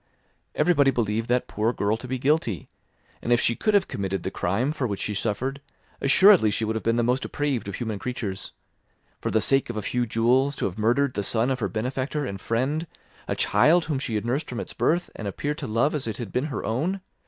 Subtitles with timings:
[0.55, 2.67] Everybody believed that poor girl to be guilty;
[3.21, 5.61] and if she could have committed the crime for which she suffered,
[6.01, 8.51] assuredly she would have been the most depraved of human creatures.
[9.19, 12.25] For the sake of a few jewels, to have murdered the son of her benefactor
[12.25, 12.87] and friend,
[13.27, 16.15] a child whom she had nursed from its birth, and appeared to love as if
[16.15, 17.01] it had been her own!